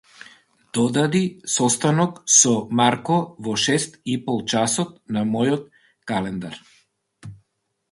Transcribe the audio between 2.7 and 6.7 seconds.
Марко во шест ипол часот на мојот календар.